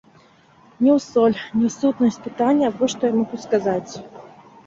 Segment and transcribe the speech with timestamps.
[0.83, 3.91] Не ў соль, не ў сутнасць пытання, вось што я магу сказаць.